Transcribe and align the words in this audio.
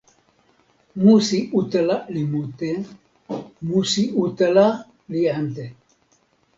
musi 1.01 1.37
utala 1.59 1.95
li 2.13 2.23
mute, 2.33 2.71
musi 3.69 4.03
utala 4.25 4.65
li 5.11 5.21
ante. 5.39 5.65